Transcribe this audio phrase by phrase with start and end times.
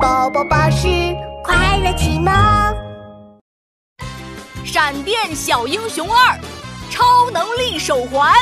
[0.00, 0.88] 宝宝巴士
[1.42, 2.30] 快乐启蒙，
[4.64, 6.38] 闪电小英雄二，
[6.90, 8.34] 超能力手环。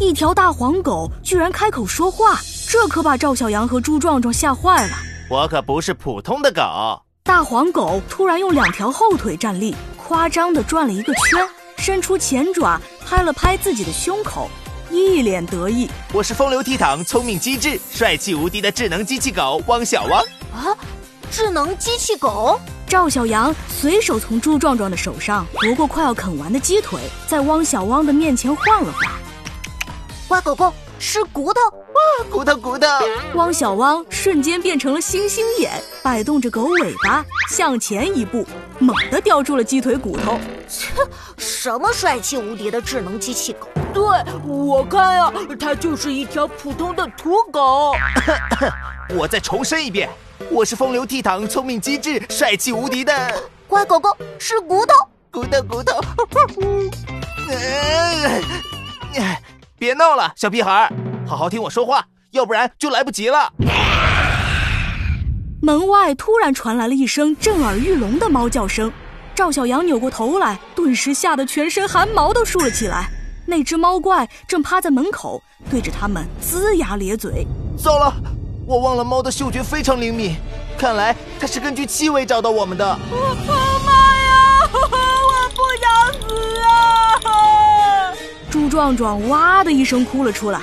[0.00, 2.38] 一条大黄狗居然开口说话，
[2.70, 4.96] 这可把赵小阳和朱壮壮吓坏了。
[5.28, 6.62] 我可不是普通的狗。
[7.24, 11.44] 大黄狗突然用两条后腿站立，夸张地转了一个圈，
[11.76, 14.48] 伸出前爪拍了拍自己的胸口。
[14.90, 20.20] 一脸得意，我是风流倜傥、聪明机智、帅气无敌的智能机器狗汪小汪
[20.52, 20.76] 啊！
[21.30, 29.12] 智能机器狗赵小阳随手从朱壮壮的手上夺过快要啃完的鸡腿，在汪小汪的面前晃了晃。
[30.28, 32.00] 乖狗狗吃骨头，啊，
[32.30, 32.86] 骨头骨头！
[33.34, 35.72] 汪小汪瞬间变成了星星眼，
[36.02, 38.46] 摆动着狗尾巴向前一步，
[38.78, 40.38] 猛地叼住了鸡腿骨头。
[40.68, 40.88] 切，
[41.36, 43.68] 什么帅气无敌的智能机器狗？
[43.92, 44.02] 对
[44.46, 47.94] 我看呀，它就是一条普通的土狗。
[49.16, 50.08] 我再重申一遍，
[50.50, 54.94] 我是风流倜傥、聪明机智、帅气无敌的 乖狗狗，吃骨头，
[55.30, 56.00] 骨头骨头。
[59.78, 60.90] 别闹了，小屁孩，
[61.26, 63.52] 好好听我说话，要不然就来不及了。
[65.60, 68.90] 门外突然传来了一声震耳欲聋的猫叫声，
[69.34, 73.08] 赵小阳扭过头来，顿时吓得全身汗毛都竖了起来。
[73.46, 77.46] 那只猫怪正趴在门口，对着他们龇牙咧嘴。
[77.76, 78.14] 糟了，
[78.66, 80.36] 我忘了猫的嗅觉非常灵敏，
[80.78, 82.98] 看来它是根据气味找到我们的。
[83.46, 83.65] 妈呀！
[88.76, 90.60] 壮壮哇的一声哭了出来。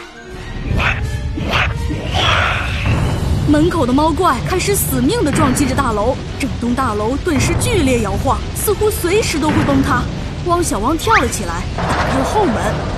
[3.50, 10.04] 门口的猫怪开始死命地撞击着大楼，整栋大楼顿时剧烈摇晃，似乎随时都会崩塌。
[10.46, 12.54] 汪小汪跳了起来，打开了后门。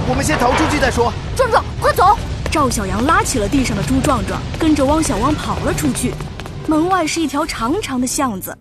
[0.09, 1.13] 我们先逃出去再说。
[1.33, 2.17] 壮壮，快走！
[2.51, 6.13] 赵小阳拉起了地上的猪壮壮，跟着汪小汪跑了出去。
[6.67, 8.53] 门外是一条长长的巷子，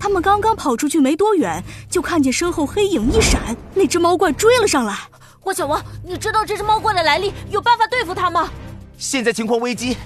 [0.00, 4.98] 他们刚刚跑出去没多远，就看见身后黑影一闪，那只猫怪追了上来。
[5.44, 8.48] 汪小汪，你知道这只猫怪的来历，有办法对付它吗？
[8.96, 9.96] 现在情况危机，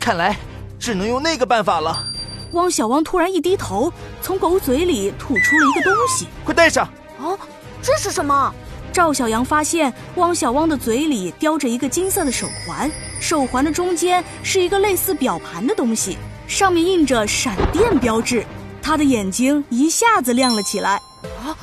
[0.00, 0.36] 看来
[0.78, 2.04] 只能用那个办法了。
[2.52, 6.84] 汪小汪突然一低头，从狗嘴里吐出了一个东西，快戴上！
[7.18, 7.38] 啊！
[7.80, 8.52] 这是什么？
[8.92, 18.44] 赵小阳发现汪小汪的嘴里叼着一个金色的手环，手环的中间是一个类似表盘的东西，上面印着闪电标志。
[18.82, 20.96] 他的眼睛一下子亮了起来。
[21.44, 21.54] 啊！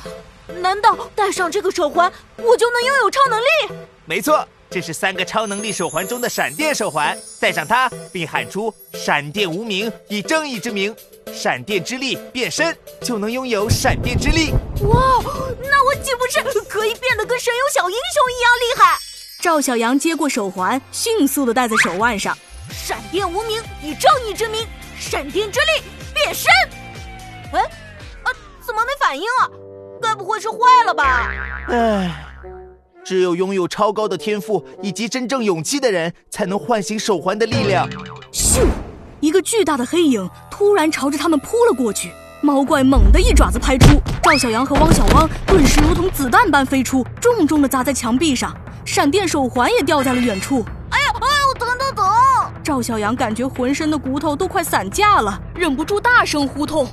[0.66, 3.46] 难道戴上这个手环，我就能拥有超能力？
[4.04, 7.16] 没错，这是三个超能力手环中的闪电手环。
[7.40, 10.94] 戴上它，并喊出“闪电无名，以正义之名”。
[11.32, 14.50] 闪电之力变身就能拥有闪电之力，
[14.82, 15.22] 哇！
[15.62, 18.98] 那我岂不是可以变得跟神勇小英雄一样厉害？
[19.40, 22.36] 赵小阳接过手环，迅速的戴在手腕上。
[22.72, 24.66] 闪电无名，以正义之名，
[24.98, 25.82] 闪电之力
[26.12, 26.52] 变身。
[27.52, 27.60] 哎，
[28.24, 28.32] 啊，
[28.66, 29.50] 怎么没反应啊？
[30.00, 31.30] 该不会是坏了吧？
[31.68, 32.24] 唉，
[33.04, 37.88] 只有拥有超高的天赋以及真正勇气的人，才能唤醒手环的力量。
[38.32, 38.66] 咻！
[39.20, 42.10] 一个巨大的黑影突然朝着他们扑了过去，
[42.42, 50.64] 猫怪猛地一爪子拍出，赵小阳和汪小汪顿时如同子弹般飞出，重重地砸在墙壁上，闪电手环也掉在了远处。
[50.90, 52.52] 哎呀哎呦，疼疼疼！
[52.62, 56.86] 赵小阳感觉浑身的骨头都快散架了，忍不住大声呼痛。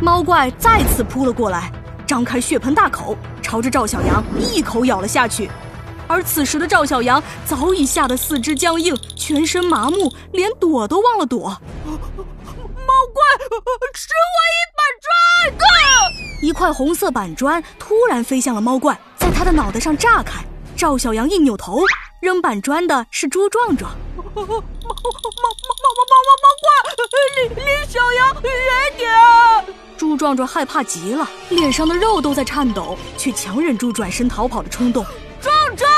[0.00, 1.72] 猫怪再次扑了过来，
[2.06, 5.50] 张开血盆大口，朝着赵小阳一口咬了下去。
[6.06, 11.48] 而此时的赵小阳早已吓得四肢僵硬，全身麻木，连躲都忘了躲。
[11.84, 11.96] 猫
[13.12, 13.24] 怪，
[13.92, 14.80] 吃我一板
[15.50, 15.60] 砖！
[16.40, 20.44] 一块红色板砖突然飞向了猫怪，在他的脑袋上炸开。
[20.76, 21.80] 赵小阳一扭头，
[22.22, 23.90] 扔板砖的是猪壮壮。
[24.16, 26.70] 猫猫猫猫猫猫猫怪，
[27.34, 29.17] 离离小阳远点！
[30.18, 35.06] 猪壮壮害怕极了，脸上的肉都在颤抖，却强忍住转身逃跑的冲动。
[35.40, 35.88] 壮壮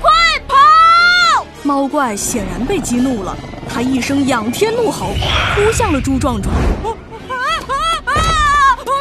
[0.00, 0.10] 快
[0.48, 1.46] 跑！
[1.62, 3.36] 猫怪显然被激怒了，
[3.72, 5.14] 他一声仰天怒吼，
[5.54, 6.52] 扑向了猪壮壮。
[6.52, 6.90] 啊
[7.28, 7.74] 啊
[8.06, 8.14] 啊！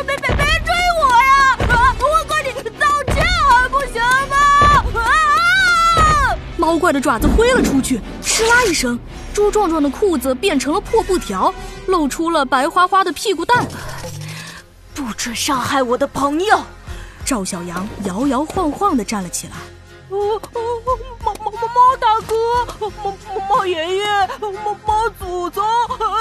[0.05, 0.71] 别别别追
[1.01, 1.57] 我呀！
[1.75, 1.95] 啊！
[1.99, 2.85] 我和你道
[3.15, 3.99] 歉还不行
[4.29, 5.01] 吗？
[5.01, 6.37] 啊！
[6.55, 8.99] 猫怪的爪子挥了出去，哧啦一声，
[9.33, 11.51] 猪壮壮的裤子变成了破布条，
[11.87, 13.65] 露出了白花花的屁股蛋。
[14.95, 16.59] 不准伤害我的朋友！
[17.25, 19.53] 赵小阳摇摇晃晃的站了起来。
[20.09, 20.17] 哦
[20.53, 20.61] 哦，
[21.23, 22.35] 猫猫猫猫大哥，
[22.79, 23.13] 猫猫
[23.49, 24.05] 猫爷爷，
[24.39, 25.63] 猫猫祖宗，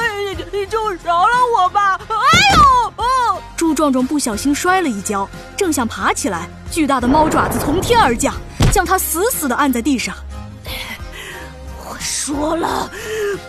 [0.01, 2.01] 哎，你就饶了我吧！
[2.09, 2.15] 哎
[2.57, 3.43] 呦，哦！
[3.57, 8.35] 猪壮壮不小心摔了一跤，正想爬起来，巨大的猫爪子从天而降，
[8.73, 10.15] 将他死死的按在地上。
[11.87, 11.97] 我。
[12.01, 12.91] 说了，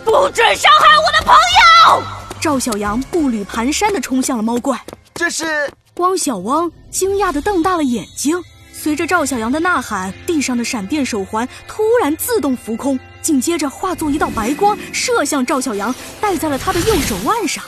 [0.04, 2.02] 不准伤害我的朋友！
[2.38, 4.78] 赵小阳步履蹒跚的冲向了猫怪。
[5.16, 8.38] 这是汪小汪惊讶地瞪大了眼睛。
[8.70, 17.64] 随着赵小阳的呐喊，地上的闪电手环突然自动浮空，紧接着化作一道白光，射向赵小阳，戴在了他的右手腕上。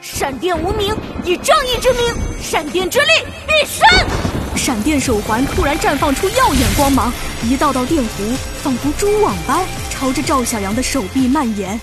[0.00, 0.92] 闪电无名，
[1.24, 2.02] 以正义之名，
[2.42, 3.06] 闪电之力
[3.46, 3.86] 必胜！
[4.56, 7.12] 闪电手环突然绽放出耀眼光芒，
[7.44, 11.80] 一道道电弧仿佛蛛网般朝着赵小阳的手臂蔓延。